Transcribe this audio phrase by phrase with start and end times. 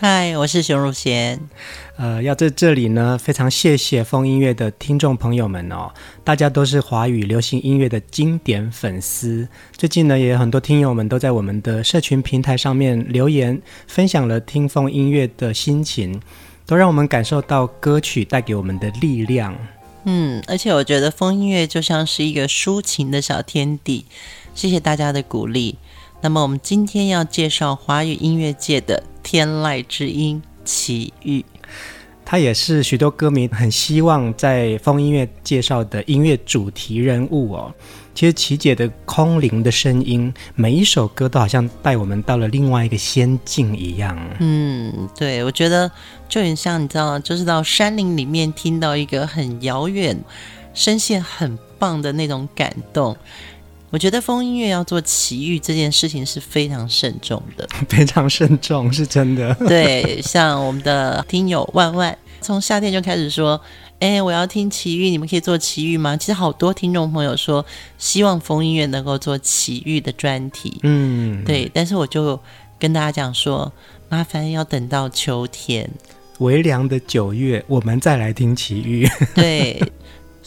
[0.00, 1.40] 嗨，我是熊汝贤。
[1.96, 9.48] 呃，要在这里呢，非常谢谢风音乐的听众朋友们哦，大家都是华语流行音乐的经典粉丝。
[9.76, 16.22] 最近呢，也有很多听友们都在我们的社群平台上面留言，分享了听风音乐的心情，
[16.64, 19.52] 都让我们感受到歌曲带给我们的力量。
[20.04, 24.04] 嗯，而且我觉得风音乐就像是一个抒情的小天地。
[24.54, 25.76] 谢谢大家的鼓励。
[26.20, 31.44] 那么，我们今天要介绍华语音乐界的天籁之音齐豫，
[32.24, 37.72] 他也是许多歌迷很希望在风音乐介绍的音乐主题人物哦。
[38.14, 44.18] 其实齐姐的空灵的声音，每一首歌都好像带我们到了另外一个仙境一样。
[44.40, 45.88] 嗯，对，我觉得
[46.28, 50.18] 就很像你知道，就是到山林里面听到一个很遥远、
[50.74, 53.16] 声线很棒的那种感动。
[53.90, 59.54] 我觉得风音乐要做奇遇这件事情是非常慎重的， 非常慎重，是真的。
[59.66, 63.58] 对，像我们的听友万万，从夏天就开始说
[64.00, 67.64] ：“哎，我要听奇遇，你们可以做奇遇吗？”其实好多听众朋友说
[67.96, 71.70] 希望风音乐能够做奇遇的专题，嗯，对。
[71.72, 72.38] 但是我就
[72.78, 73.72] 跟大家讲说，
[74.10, 75.88] 麻烦要等到秋天，
[76.40, 79.08] 微凉的九月，我们再来听奇遇。
[79.34, 79.82] 对。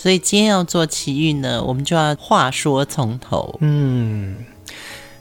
[0.02, 3.56] 所以今天要做奇遇呢，我们就要话说从头。
[3.62, 4.36] 嗯，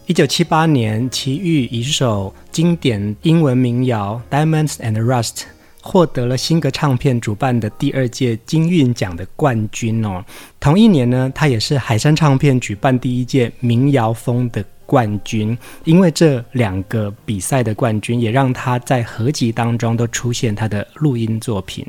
[0.06, 5.34] 一九七八年，奇遇以一首经典英文民谣《Diamonds and Rust》
[5.82, 10.24] 获得了新格唱片主办的第二届金韵奖的冠军哦。
[10.58, 15.54] 同一年呢，他也是海山唱片举办第一届民谣风的冠军。
[15.84, 21.86] 因为这两个比赛的冠军，也让他在合集当中都出现他的录音作品。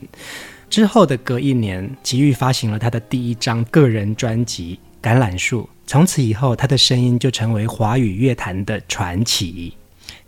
[0.72, 9.74] 之后的隔一年，齐豫发行了他的第一张个人专辑《橄榄树》，从此以后，他的声音就成为华语乐坛的传奇。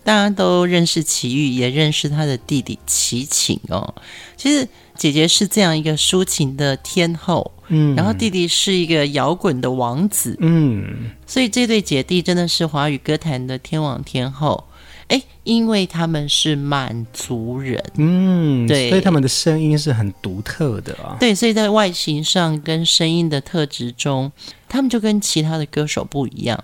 [0.04, 3.96] 大家都认识齐豫，也认识他的弟弟齐秦哦。
[4.36, 4.68] 其实
[4.98, 14.66] 姐姐是这样一个抒情的天后，嗯，然后弟弟是一个摇滚的王子，嗯，所以这对姐弟真的是华语歌坛的天王天后。
[15.14, 21.16] 哎，因为他们是满族人，嗯，对，所以他们的声音是很独特的啊。
[21.20, 24.32] 对，所以在外形上跟声音的特质中，
[24.68, 26.64] 他们就跟其他的歌手不一样，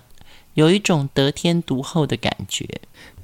[0.54, 2.66] 有一种得天独厚的感觉。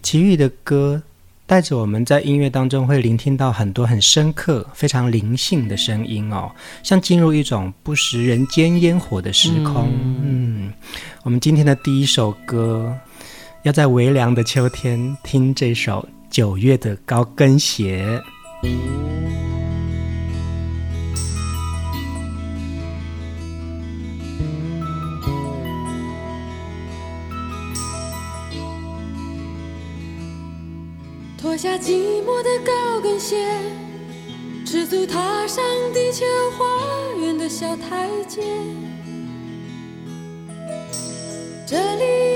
[0.00, 1.03] 齐豫的歌
[1.44, 6.53] 带着我们在音乐当中会聆听到很多很深刻、非常灵性的声音哦，
[6.84, 9.88] 像进入一种不食人间烟火的时空。
[9.91, 10.72] 嗯，嗯，
[11.25, 12.97] 我们今天的第一首歌。
[13.66, 18.22] 要在微凉的秋天听这首九月的高跟鞋。
[31.37, 33.37] 脱下寂寞的高跟鞋，
[34.65, 36.25] 赤足踏上地球
[36.56, 36.65] 花
[37.21, 38.43] 园的小台阶。
[41.66, 42.35] 这里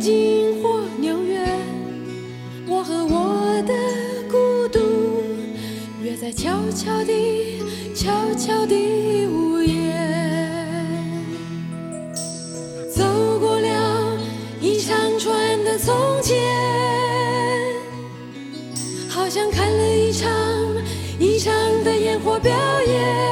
[0.00, 1.46] 东京或纽约，
[2.66, 3.74] 我和我的
[4.30, 4.80] 孤独
[6.02, 7.62] 约在悄悄地、
[7.94, 9.92] 悄悄地午夜，
[12.90, 13.04] 走
[13.38, 14.18] 过了
[14.58, 16.38] 一长串的从前，
[19.06, 20.30] 好像看了一场
[21.18, 21.52] 一场
[21.84, 22.50] 的烟火表
[22.86, 23.29] 演。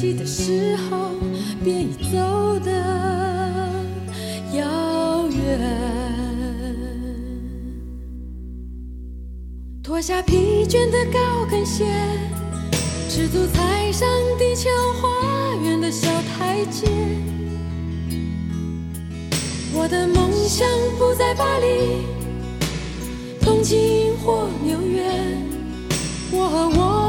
[0.00, 1.10] 起的时候，
[1.62, 2.70] 便已走得
[4.54, 5.60] 遥远。
[9.82, 11.84] 脱下疲倦的高跟鞋，
[13.10, 14.08] 赤足踩上
[14.38, 14.70] 地球
[15.02, 16.88] 花园的小台阶。
[19.74, 20.66] 我的梦想
[20.98, 22.06] 不在巴黎、
[23.44, 25.12] 东京或纽约，
[26.32, 26.99] 我和我。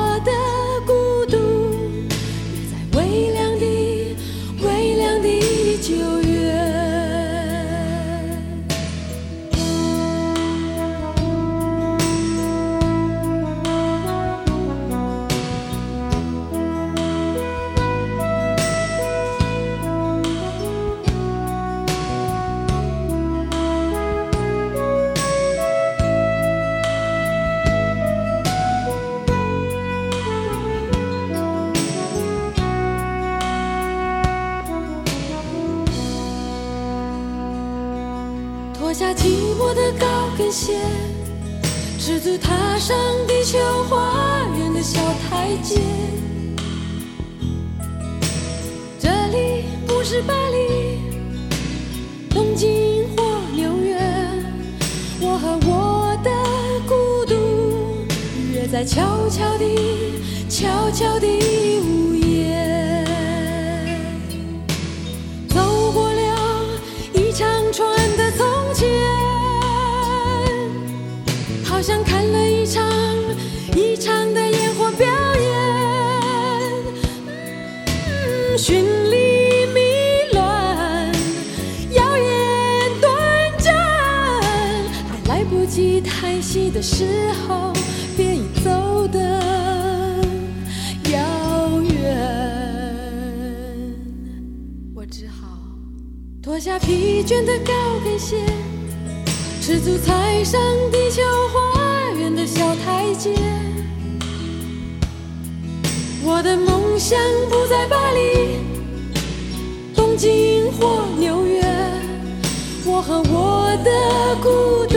[50.14, 51.00] 是巴黎、
[52.30, 53.24] 东京或
[53.56, 53.98] 纽约，
[55.22, 56.30] 我和我的
[56.86, 57.34] 孤独
[58.52, 60.20] 约在悄悄地、
[60.50, 63.06] 悄悄地午夜，
[65.48, 66.66] 走过了
[67.14, 67.88] 一长串
[68.18, 68.90] 的从前，
[71.64, 72.84] 好像看了一场
[86.82, 87.06] 时
[87.48, 87.72] 候，
[88.18, 89.20] 便已走得
[91.12, 91.94] 遥远。
[94.96, 95.60] 我只好。
[96.42, 97.72] 脱下疲倦的高
[98.04, 98.38] 跟鞋，
[99.62, 100.60] 赤足踩上
[100.92, 101.22] 地球
[101.54, 103.36] 花园的小台阶。
[106.24, 107.20] 我的梦想
[107.50, 108.58] 不在巴黎、
[109.94, 111.62] 东京或纽约，
[112.86, 114.91] 我和我的孤独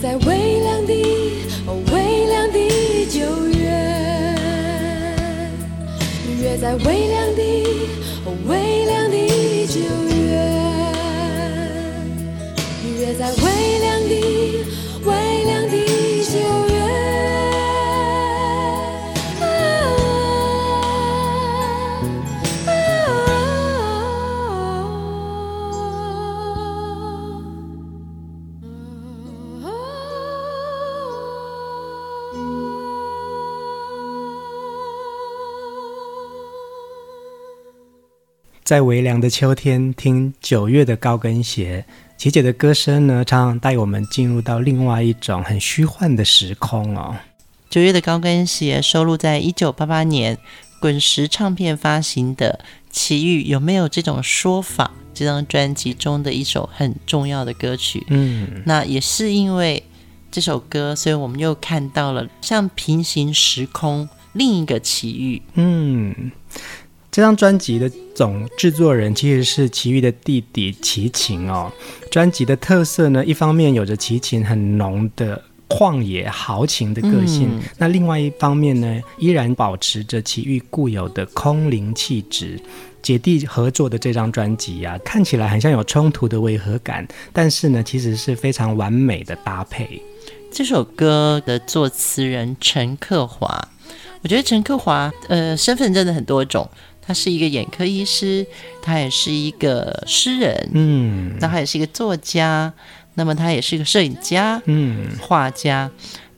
[0.00, 0.92] 在微凉的、
[1.66, 2.58] 哦微凉的
[3.10, 3.18] 九
[3.48, 3.66] 月，
[6.40, 7.42] 约在微凉的、
[8.24, 9.16] 哦微凉的
[9.66, 9.80] 九
[10.14, 10.38] 月，
[13.00, 13.44] 约在微
[13.80, 13.97] 凉
[38.68, 41.86] 在微凉的秋天听九月的高跟鞋，
[42.18, 47.16] 琪姐的歌声呢，常常带我们进入到另外一种很虚幻的时空哦。
[47.70, 50.36] 九月的高跟鞋收录在一九八八年
[50.82, 52.60] 滚石唱片发行的
[52.94, 54.90] 《奇遇》，有没有这种说法？
[55.14, 58.04] 这张专辑中的一首很重要的歌曲。
[58.08, 59.82] 嗯，那也是因为
[60.30, 65.40] 这首歌，所以我们又看到了像平行时空另一个奇遇。
[65.54, 66.30] 嗯。
[67.18, 71.68] 这张专辑的总制作人其实是齐豫的弟弟齐秦哦。
[72.12, 82.56] 专辑的特色呢，一方面有着齐秦很浓的旷野豪情的个性，嗯、那另外一方面呢，依然保持着齐豫固有的空灵气质。
[83.02, 90.00] 姐弟合作的这张专辑啊，看起来很像有冲突的违和感，但是呢，其实是非常完美的搭配。
[90.52, 93.68] 这首歌的作词人陈克华，
[94.22, 96.70] 我觉得陈克华呃身份真的很多种。
[97.08, 98.46] 他是一个眼科医师，
[98.82, 102.70] 他也是一个诗人，嗯，那他也是一个作家，
[103.14, 105.90] 那么他也是一个摄影家，嗯，画家。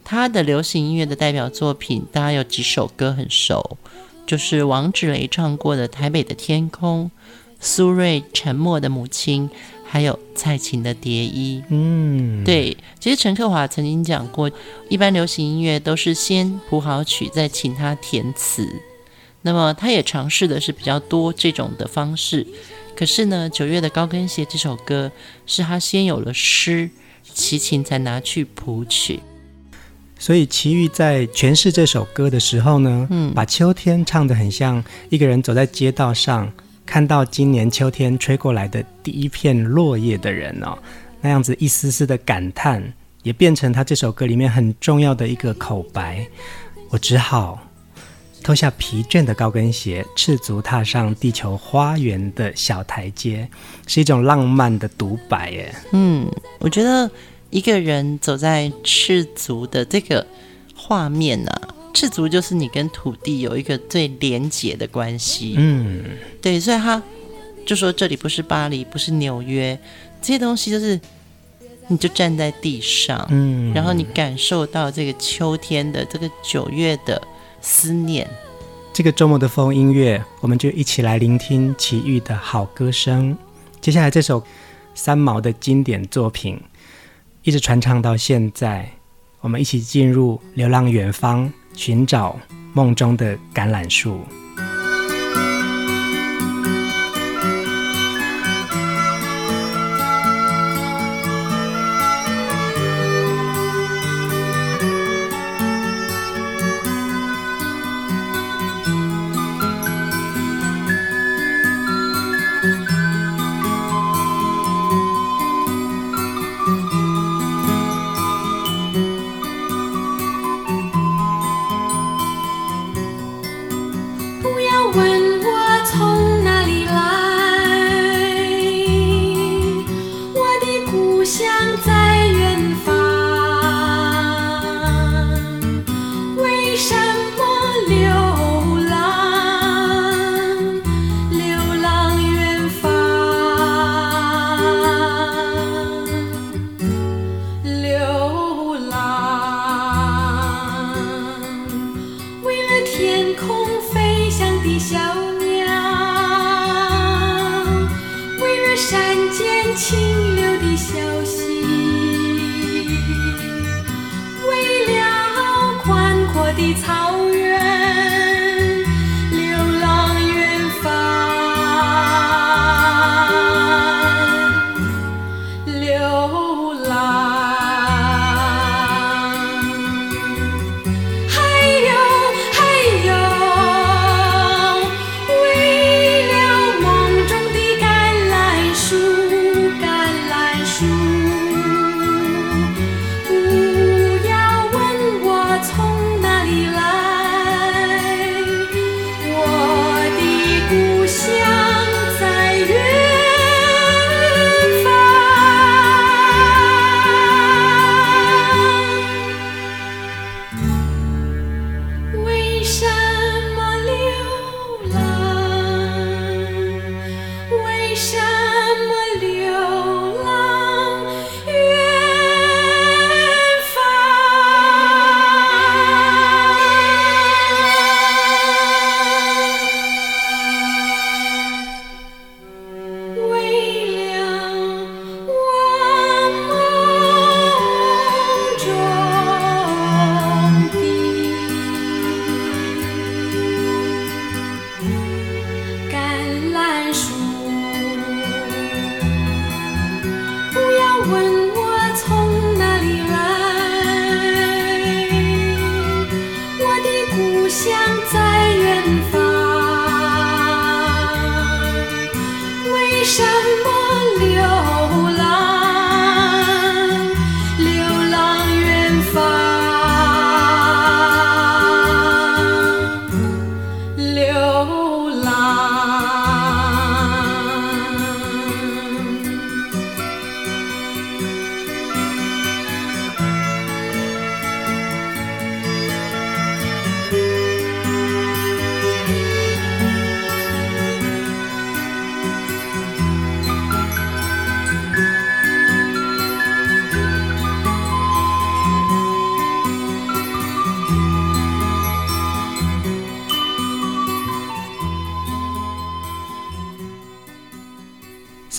[0.04, 3.78] 他的流行音乐的代表作品，大家有几首歌很熟，
[4.24, 7.10] 就是王志雷唱过的《台北的天空》，
[7.58, 9.50] 苏芮《沉默的母亲》，
[9.84, 11.60] 还有蔡琴的《蝶衣》。
[11.68, 14.48] 嗯，对，其实陈克华曾经讲过，
[14.88, 18.68] 一般流行音乐都是先谱好曲，再请他填词。
[19.42, 22.46] 那么他也尝试的是比较多这种的方式，
[22.94, 25.10] 可是呢，九月的高跟鞋这首歌
[25.46, 26.90] 是他先有了诗，
[27.32, 29.20] 齐秦才拿去谱曲。
[30.18, 36.52] 所以齐豫在诠释这首歌的时候呢，嗯，把秋天唱得很像一个人走在街道上，
[36.84, 40.76] 看到今年秋天吹过来的第一片落叶的人哦，
[41.22, 42.92] 那样子一丝丝的感叹，
[43.22, 46.26] 也变成他这首歌里面很重要的一个口白。
[46.90, 47.58] 我只好。
[48.42, 53.48] 脱下疲倦的高跟鞋，赤足踏上地球花园的小台阶，
[53.86, 55.74] 是一种浪漫的独白耶。
[55.92, 56.26] 嗯，
[56.58, 57.10] 我觉得
[57.50, 60.26] 一个人走在赤足的这个
[60.74, 65.54] 画面呢、啊，赤足就是你跟土地有一个最连结的关系。
[65.56, 66.02] 嗯，
[66.40, 67.00] 对，所以他
[67.66, 69.78] 就说这里不是巴黎，不是纽约，
[70.22, 70.98] 这些东西就是，
[71.88, 77.20] 你就站在地上，嗯，然后你感受到这个秋天的这个九月的
[77.60, 78.28] 思念。
[78.92, 83.36] 这个周末的风音乐，我们就一起来聆听奇遇的好歌声。
[83.80, 84.42] 接下来这首
[84.94, 86.60] 三毛的经典作品，
[87.42, 88.90] 一直传唱到现在。
[89.40, 92.38] 我们一起进入流浪远方，寻找
[92.74, 94.20] 梦中的橄榄树。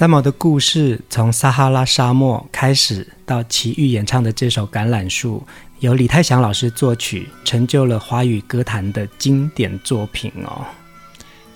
[0.02, 5.44] 三毛的故事从撒哈拉沙漠开始，到齐豫演唱的这首《橄榄树》，
[5.80, 10.66] 由李泰祥老师作曲，成就了华语歌坛的经典作品哦。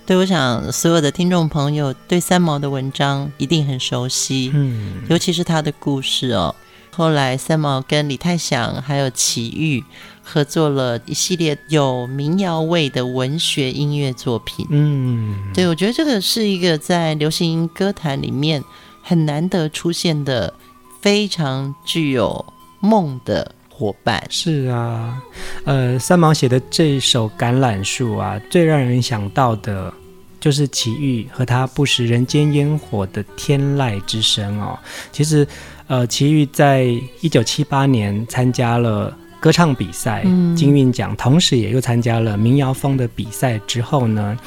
[0.05, 6.53] 对，我想所有的听众朋友对三毛的文章一定很熟悉，嗯，尤其是他的故事哦。
[6.91, 9.83] 后来三毛跟李泰祥还有齐豫。
[10.25, 14.65] 合作了一系列有民谣味的文学音乐作品。
[14.71, 18.61] 嗯，对，我觉得这个是一个在流行歌坛里面
[19.03, 20.51] 很难得出现的
[20.99, 22.43] 非常具有
[22.79, 24.25] 梦的伙伴。
[24.29, 25.21] 是啊，
[25.63, 29.93] 呃，三毛写的这首《橄榄树》啊，最让人想到的
[30.39, 34.77] 就是齐豫和他不食人间烟火的天籁之声哦。
[35.11, 35.47] 其实。
[35.87, 36.83] 呃，齐豫在
[37.21, 40.23] 一九七八年参加了歌唱比赛，
[40.55, 44.37] 金韵奖，同时也又参加了民谣风的比赛之后呢，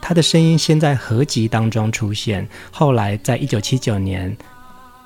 [0.00, 4.36] 他的声音先在合集当中出现，后来在一九七九年。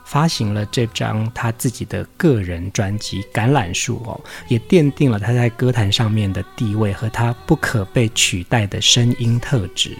[0.02, 9.96] 发行了这张他自己的个人专辑《橄榄树》哦，也奠定了他在歌坛上面的地位和他不可被取代的声音特质。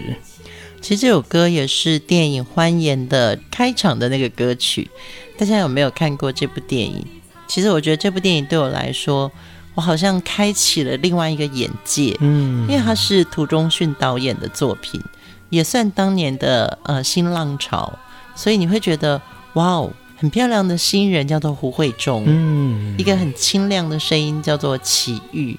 [0.81, 4.89] 其实这首歌也是电影《欢颜》的开场的那个歌曲。
[5.37, 7.07] 大家有没有看过这部电影？
[7.51, 9.29] 其实我觉得这部电影对我来说，
[9.75, 12.15] 我好像开启了另外一个眼界。
[12.21, 15.01] 嗯，因为它是涂中训导演的作品，
[15.49, 17.99] 也算当年的呃新浪潮，
[18.35, 19.21] 所以你会觉得
[19.55, 19.91] 哇哦。
[20.15, 25.57] 很漂亮的新人叫做胡慧中，嗯，一个很清亮的声音叫做齐豫，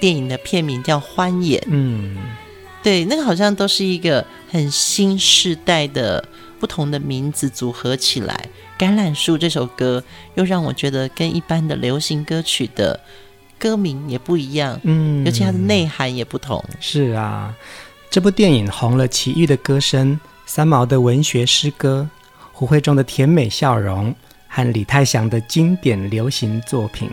[0.00, 2.16] 电影的片名叫《欢颜》，嗯，
[2.82, 6.26] 对，那个好像都是一个很新世代的
[6.58, 8.34] 不同的名字组合起来，
[8.78, 10.02] 《橄榄树》这首歌
[10.36, 12.98] 又让我觉得跟一般的流行歌曲的
[13.58, 16.64] 歌名也不一样，嗯，尤其它的内涵也不同。
[16.78, 17.52] 是啊，
[18.08, 22.08] 这部电影红了齐豫的歌声，三毛的文学诗歌。
[22.52, 24.12] 胡慧中的甜美笑容
[24.48, 27.08] 和李泰祥的经典流行作品，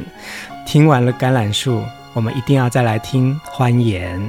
[0.65, 1.77] 听完了《橄榄树》，
[2.13, 4.19] 我们一定要再来听《欢颜》。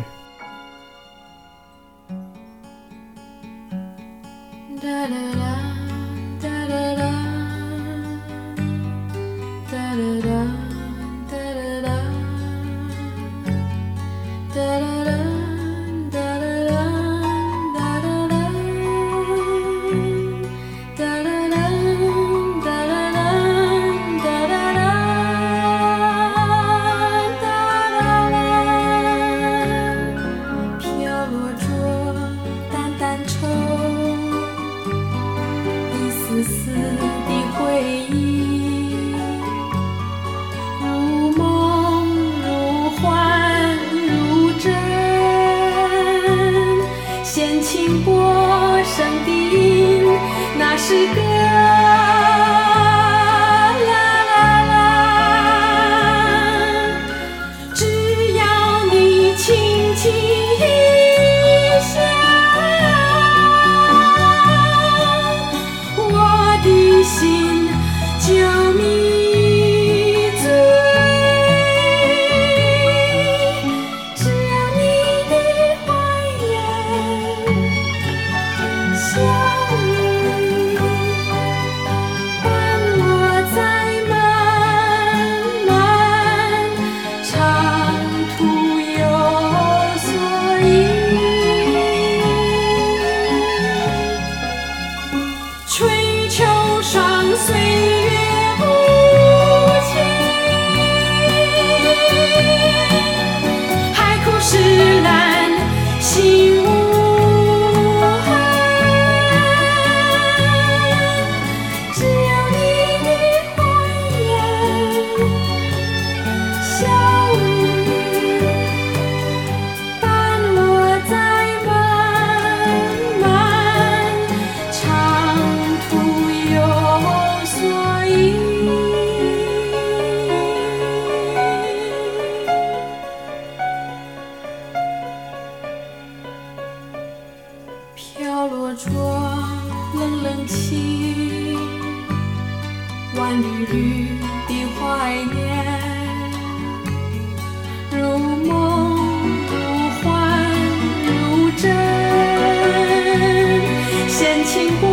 [154.57, 154.89] 经过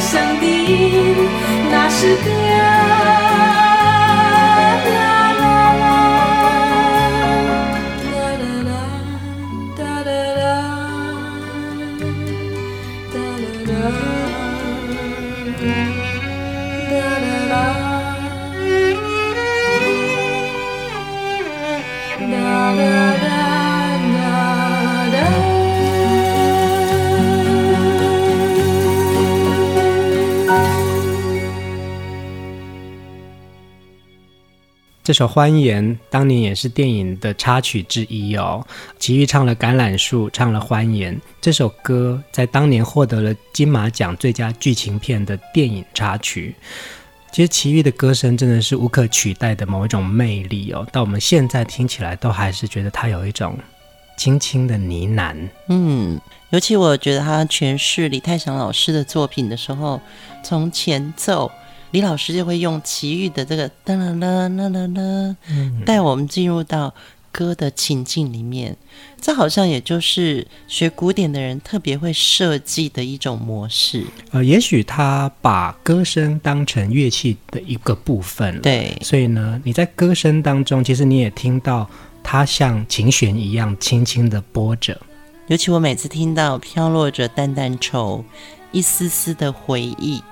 [0.00, 1.28] 圣地
[1.70, 2.95] 那是歌
[35.06, 38.66] 这首《欢颜》当年也是电影的插曲之一哦。
[38.98, 41.14] 齐豫唱了《橄榄树》，唱了《欢颜》。
[41.40, 46.56] 这首歌在当年获得了金马奖最佳剧情片的电影插曲。
[47.30, 50.84] 其实齐豫的歌声真的是无可取代的某一种魅力哦。
[50.90, 53.56] 到我们现在听起来，都还是觉得他有一种
[54.18, 55.36] 轻轻的呢喃。
[55.68, 60.00] 嗯，尤其我觉得他诠释李泰祥老师的作品的时候，
[60.42, 61.48] 从前奏。
[61.96, 65.34] 李老师就会用奇遇的这个哒啦啦啦啦啦，
[65.86, 66.92] 带我们进入到
[67.32, 68.76] 歌的情境里面。
[69.18, 74.04] 这好像也就是学古典的人特别会设计的一种模式。
[74.30, 78.60] 呃，也许他把歌声当成乐器的一个部分。
[78.60, 81.88] 对，所以呢，你在歌声当中，其实你也听到
[82.22, 85.00] 它像琴弦一样轻轻的拨着。
[85.46, 88.22] 尤其我每次听到飘落着淡淡愁，
[88.70, 90.22] 一丝丝的回忆，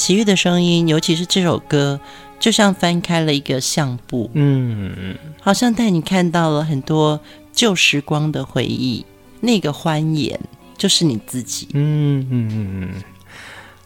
[0.00, 2.00] 奇遇的声音，尤其是这首歌，
[2.38, 7.20] 就像翻开了一个相簿，嗯，好像带你看到了很多
[7.52, 9.04] 旧时光的回忆。
[9.40, 10.40] 那个欢颜
[10.78, 11.68] 就是你自己。
[11.74, 12.88] 嗯嗯嗯嗯。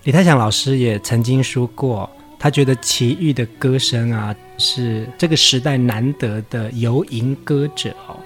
[0.05, 8.17] 李泰祥老师也曾经说过，他觉得奇遇的歌声啊，是这个时代难得的游吟歌者哦。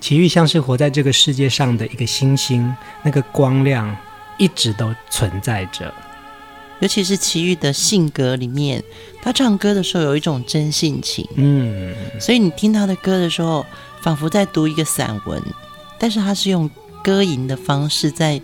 [0.00, 3.96] 齐豫像是活在这个世界上的一个星星，那个光亮
[4.36, 5.94] 一直都存在着。
[6.80, 8.82] 尤其是齐豫的性格里面，
[9.22, 13.64] 他唱歌的时候有一种真性情，嗯，所以你听他的歌的时候，
[14.02, 15.42] 仿佛在读一个散文，
[15.98, 16.70] 但是他是用
[17.02, 18.40] 歌吟的方式在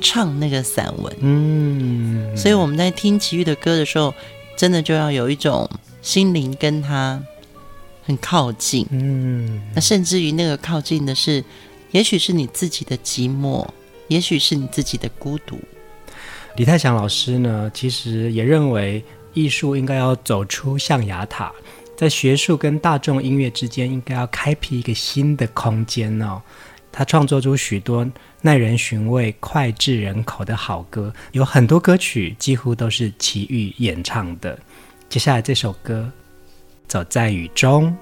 [0.00, 4.14] 唱那个散文，嗯，所以我们在听齐豫的歌的时候，
[4.56, 5.68] 真的就要有一种
[6.02, 7.22] 心灵跟他。
[8.06, 11.42] 很靠近，嗯，那甚至于那个靠近的是，
[11.90, 13.66] 也许是你自己的寂寞，
[14.08, 15.58] 也许是你自己的孤独。
[16.56, 21.52] 李泰祥老师呢，其实也认为艺术应该要走出象牙塔，
[21.96, 26.40] 在学术跟大众音乐之间，应该要开辟一个新的空间哦。
[26.92, 28.08] 他创作出许多
[28.40, 34.56] 耐人寻味、脍炙人口的好歌，有很多歌曲几乎都是齐豫演唱的。
[35.08, 36.10] 接下来这首歌。
[36.86, 37.96] 走在雨中。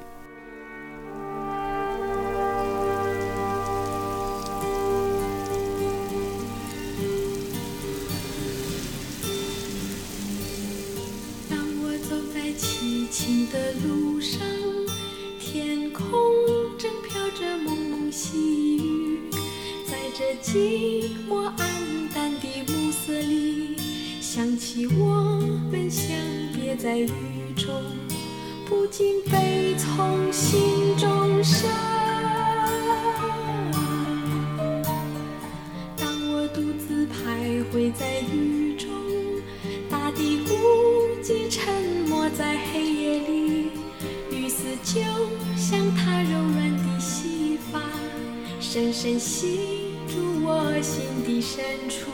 [49.23, 52.11] 心住我心底深处，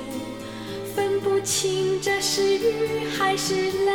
[0.95, 3.89] 分不清这是雨还是泪。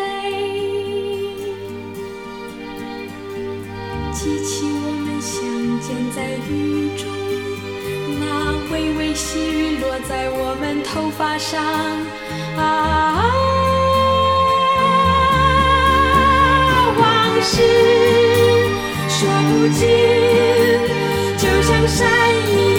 [4.11, 5.39] 记起我们相
[5.79, 7.05] 见在雨中，
[8.19, 8.23] 那
[8.73, 11.63] 微微细雨落在我们头发上，
[12.57, 13.29] 啊，
[16.97, 17.03] 往
[17.43, 17.61] 事
[19.07, 19.85] 说不尽，
[21.37, 22.09] 就像山
[22.49, 22.72] 一样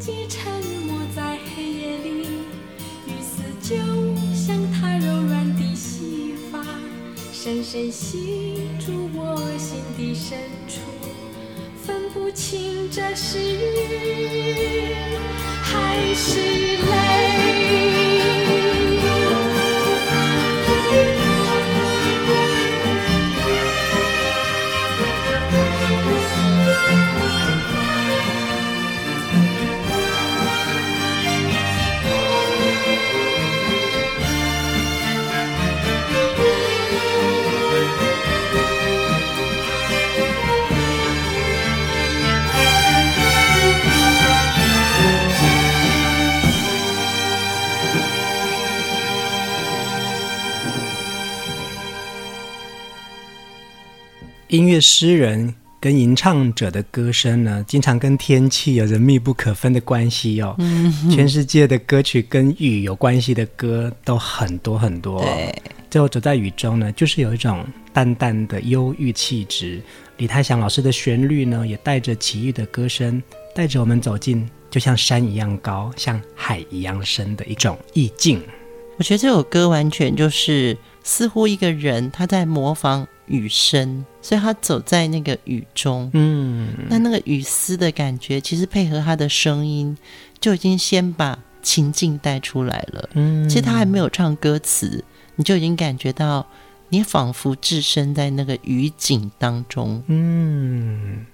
[0.00, 0.50] 寂沉
[0.86, 2.26] 默在黑夜里，
[3.06, 3.76] 雨丝就
[4.34, 6.64] 像她柔软的细发，
[7.34, 10.80] 深深吸住我心底深处，
[11.84, 14.94] 分不清这是雨
[15.62, 16.40] 还是
[16.78, 17.99] 泪。
[54.50, 60.56] 音乐诗人跟吟唱者的歌声呢，经常跟天气有着密不可分的关系哦。
[60.58, 65.22] 嗯，全世界的歌曲跟雨有关系的歌都很多很多。
[65.22, 65.54] 对，
[65.88, 69.80] 最后走在雨中呢，就是有一种淡淡的忧郁气质。
[70.16, 73.22] 李泰祥老师的旋律呢，也带着奇遇的歌声，
[73.54, 78.42] 带着我们走进就像山一样高、像海一样深的一种意境。
[78.98, 89.96] 我觉得这首歌完全就是似乎一个人他在模仿雨声，所以他走在那个雨中，嗯，那那个雨丝的感觉，其实配合他的声音，
[90.40, 93.10] 就已经先把情境带出来了。
[93.14, 95.04] 嗯，其实他还没有唱歌词。
[95.36, 96.46] 你就已经感觉到，
[96.90, 100.02] 你仿佛置身在那个雨景当中。
[100.08, 101.24] 嗯，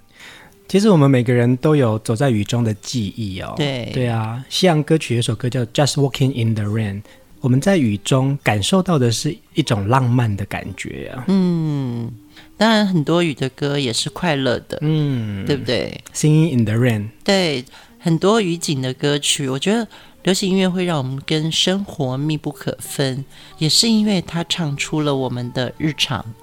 [0.68, 3.53] 其实我们每个人都有走在雨中的记忆哦。
[3.57, 7.03] 对对啊，西洋歌曲有首歌叫《Just Walking in the Rain》，
[7.40, 11.25] 我们在雨中感受到的是一种浪漫的感觉啊。
[11.27, 12.09] 嗯，
[12.57, 17.64] 当然很多雨的歌也是快乐的，嗯，对不对？Singing in the Rain，对，
[17.99, 19.87] 很多雨景的歌曲，我觉得。
[20.23, 23.25] 流行音乐会让我们跟生活密不可分，
[23.59, 26.35] 也是因为它唱出了我们的日常。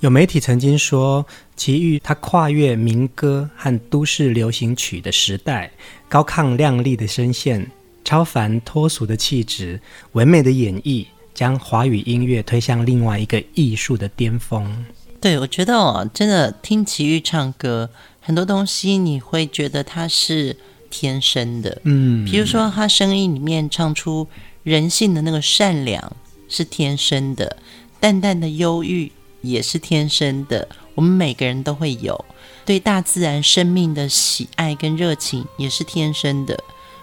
[0.00, 1.24] 有媒体曾经说，
[1.56, 5.70] 齐豫他跨越民歌和都市流行曲的时代，
[6.06, 7.66] 高亢亮丽的声线，
[8.04, 9.80] 超凡脱俗的气质，
[10.12, 14.84] 唯美的演绎，将华语音乐推向另外一个艺术的巅峰。
[15.20, 20.56] 对，我觉得哦，真的听齐豫唱歌，很多东西你会觉得他是。
[20.88, 24.26] 天生的，嗯，比如说他声音里面唱出
[24.62, 26.16] 人性的那个善良
[26.48, 27.56] 是天生的，
[28.00, 29.10] 淡淡的忧郁
[29.42, 32.24] 也是天生的，我们每个人都会有。
[32.64, 36.58] 对大自然生命的喜爱跟热情也是天生的，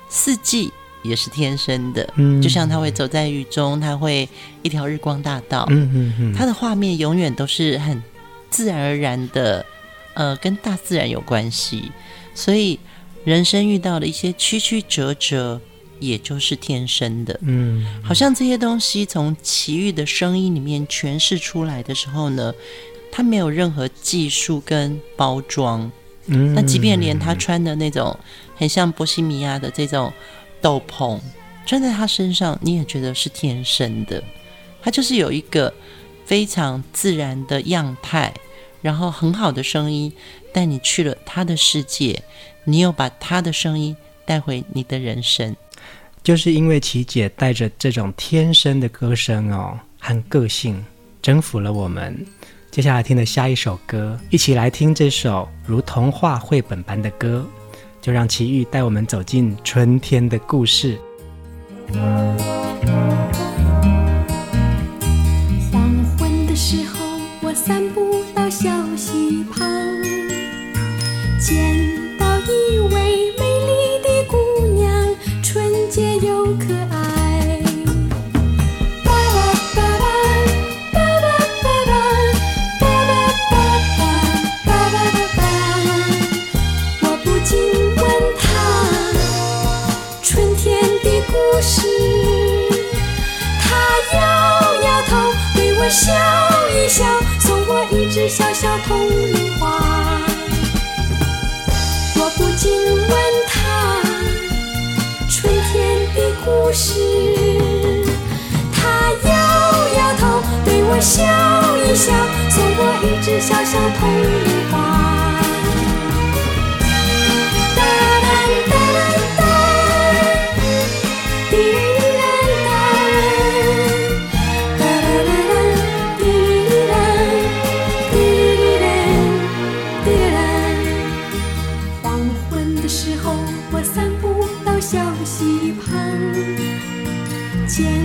[0.10, 0.72] 四季
[1.04, 4.28] 也是天生的，嗯，就像他会走在雨中，他会
[4.62, 8.02] 一条日光大道，嗯嗯嗯，他的画面永远都是很
[8.50, 9.66] 自然而然的，
[10.16, 11.92] 呃，跟大自然有关系，
[12.34, 12.80] 所以。
[13.26, 15.62] 人生遇到的一些曲曲折折，
[15.98, 17.40] 也就是天生的。
[17.44, 22.54] 嗯，好像这些东西从奇遇的声音里面诠释出来的时候呢，
[23.10, 25.90] 他没有任何技术跟包装。
[26.26, 28.14] 嗯，那即便连他穿的那种
[28.58, 30.12] 很像波西米亚的这种
[30.64, 31.20] 斗篷，
[31.66, 34.24] 穿在他身上，你也觉得是天生的。
[34.82, 35.72] 他就是有一个
[36.26, 38.34] 非常自然的样态，
[38.82, 40.12] 然后很好的声音，
[40.52, 42.24] 带你去了他的世界。
[42.64, 43.96] 你又把他的声音
[44.26, 45.54] 带回你的人生，
[46.24, 50.82] 就是因为琪姐带着这种天生的歌声哦和个性，
[51.22, 52.26] 征服了我们。
[52.72, 57.46] 接下来听的下一首歌，一起来听这首如童话绘本般的歌，
[58.04, 61.00] 就让奇遇带我们走进春天的故事。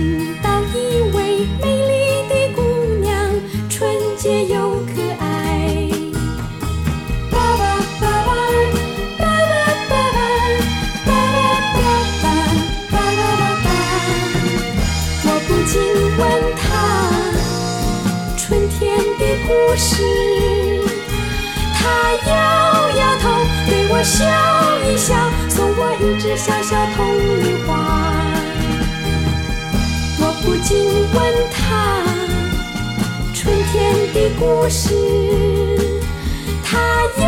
[0.09, 0.75] 听到一
[1.13, 1.93] 位美丽
[2.27, 2.63] 的姑
[2.99, 3.13] 娘，
[3.69, 3.77] 纯
[4.17, 5.87] 洁又可爱，
[15.21, 15.79] 我不禁
[16.17, 16.19] 问
[16.57, 16.59] 她
[18.35, 20.01] 春天的故事，
[21.75, 21.85] 她
[22.31, 22.31] 摇
[22.97, 23.29] 摇头，
[23.67, 24.17] 对我笑
[24.89, 25.13] 一笑，
[25.47, 26.97] 送我一支小小铜
[27.43, 28.28] 铃花。
[30.41, 31.17] 不禁问
[31.51, 32.03] 他
[33.33, 34.93] 春天的故事，
[36.63, 36.77] 他
[37.21, 37.23] 摇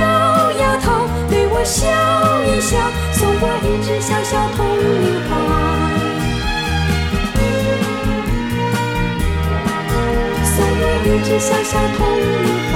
[0.53, 1.81] 摇头，对我笑
[2.45, 2.77] 一笑，
[3.13, 5.31] 送我一只小小铜铃花。
[10.43, 12.73] 送我一只小小铜铃花，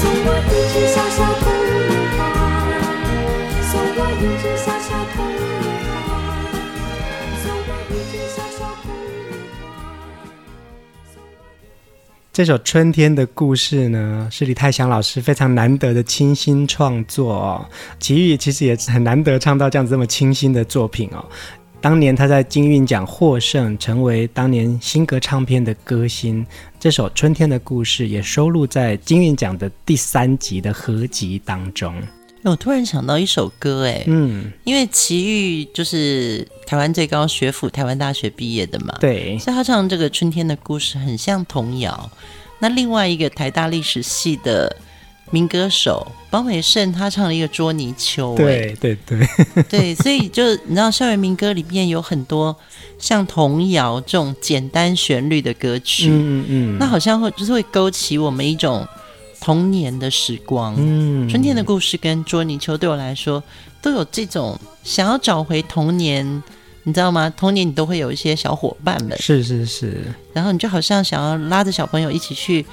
[0.00, 1.42] 送我一只小小铜。
[1.62, 2.20] 铃花，
[3.70, 4.66] 送我一只小
[12.32, 17.68] 这首《春天的故事》呢，是李泰祥老师非常难得的清新创作哦。
[17.98, 21.22] 奇遇其实也是很难得唱到这样子这么清新的作品哦。
[21.82, 26.46] 当年他在金韵奖获胜，成为当年新歌唱片的歌星。
[26.80, 31.94] 这首《春天的故事》也收录在金韵奖的第三集的合集当中。
[32.50, 42.10] 我突然想到一首歌，哎，嗯，因为齐豫就是台湾最高学府台湾大学毕业的嘛，对，所以他唱这个《春天的故事》很像童谣。
[42.58, 44.76] 那另外一个台大历史系的
[45.30, 49.26] 民歌手包美胜，他唱了一个《捉泥鳅》，对对对
[49.70, 52.56] 对，所以就你知道校园民歌里面有很多
[52.98, 58.84] 像童谣这种简单旋律的歌曲，嗯嗯，那好像会就是会勾起我们一种。
[59.42, 63.42] 童年的时光，嗯，春天的故事跟捉泥鳅对我来说
[63.82, 66.24] 都有这种想要找回童年，
[66.84, 67.28] 你知道吗？
[67.36, 72.64] 童年你都会有一些小伙伴们，是是是，然后你就好像想要拉着小朋友一起去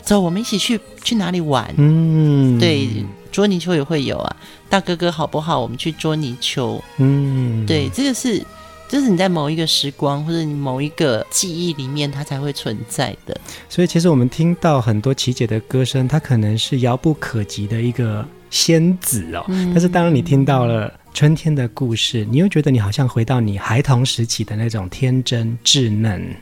[0.00, 1.74] 走，我们一起去去哪里玩？
[1.76, 2.88] 嗯，对，
[3.32, 4.36] 捉泥鳅也会有啊，
[4.68, 5.58] 大哥哥好不好？
[5.58, 8.40] 我们去捉泥鳅，嗯，对，这个是。
[8.88, 13.38] 就是你在某一个时光或者你某一个记忆里面，它才会存在的。
[13.68, 19.44] 所以其实我们听到很多琪姐的歌声，它可能是遥不可及的一个仙子哦。
[19.48, 26.34] 嗯、但是当你听到了春天的故事，你又觉得你好像回到你孩童时期的那种天真稚嫩。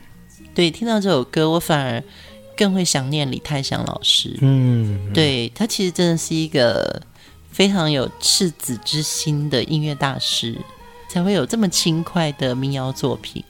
[0.55, 2.01] 对，听到这首歌，我反而
[2.55, 4.37] 更会想念李泰祥老师。
[4.41, 7.01] 嗯，对，他其实真的是一个
[7.51, 10.57] 非常有赤子之心的音乐大师。
[11.09, 13.43] 才会有这么轻快的民谣作品。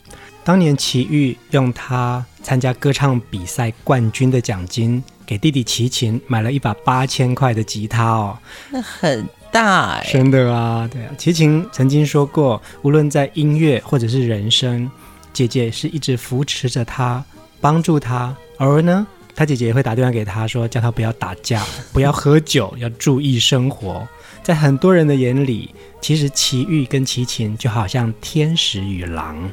[0.43, 8.37] 当年齐豫用他参加歌唱比赛冠军的奖金，给弟弟齐秦买了一把八千块的吉他哦，
[8.69, 11.13] 那很大哎，真的啊，对啊。
[11.17, 14.89] 齐秦曾经说过，无论在音乐或者是人生，
[15.33, 17.21] 姐姐是一直扶持着他，
[17.59, 18.33] 帮助他。
[18.59, 24.07] 偶尔呢，他姐姐也会打电话给他说，叫他不要打架，不要喝酒，要注意生活。
[24.47, 29.51] 在很多人的眼里，其实齐豫跟齐秦就好像天使与狼。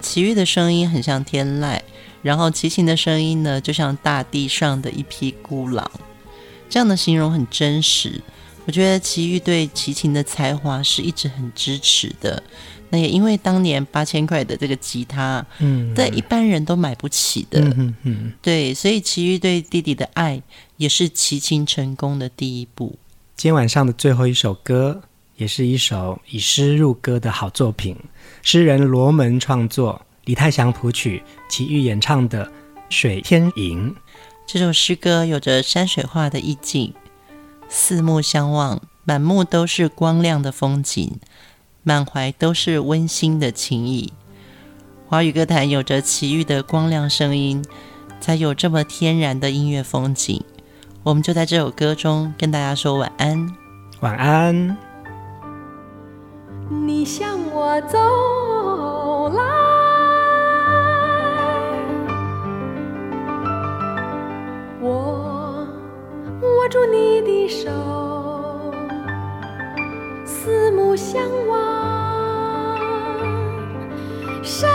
[0.00, 1.80] 齐豫的声音很像天籁，
[2.22, 5.90] 然后齐秦的声音呢，就像大地上的一匹孤狼。
[6.68, 8.22] 这样的形容很真实。
[8.66, 12.40] 我觉得齐豫对齐秦的才华是一直很支持的。
[12.90, 20.40] 那也因为当年八千块的这个吉他，嗯，在一般人都买不起的，嗯嗯，嗯对，所以齐豫对弟弟的爱
[20.76, 22.96] 也是齐秦成功的第一步。
[23.40, 25.00] 今晚上的最后一首歌，
[25.38, 27.96] 也是一首以诗入歌的好作品。
[28.42, 32.44] 诗人罗门创作，李泰祥谱曲，齐豫演唱的
[32.90, 33.90] 《水天吟》。
[34.46, 36.92] 这首诗歌有着山水画的意境，
[37.66, 41.18] 四目相望，满目都是光亮的风景，
[41.82, 44.12] 满怀都是温馨的情谊。
[45.06, 47.64] 华语歌坛有着齐豫的光亮声音，
[48.20, 50.44] 才有这么天然的音乐风景。
[51.02, 53.56] 我们就在这首歌中跟大家说晚安，
[54.00, 54.76] 晚安。
[56.68, 57.98] 你向我走
[59.30, 59.42] 来，
[64.80, 65.66] 我
[66.42, 67.70] 握住你的手，
[70.26, 72.78] 四目相望，
[74.42, 74.70] 山